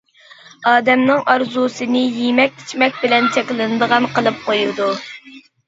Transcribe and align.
ئادەمنىڭ 0.69 1.21
ئارزۇسىنى 1.33 2.01
يېمەك-ئىچمەك 2.07 2.99
بىلەن 3.05 3.29
چەكلىنىدىغان 3.39 4.11
قىلىپ 4.19 4.43
قويىدۇ. 4.51 4.93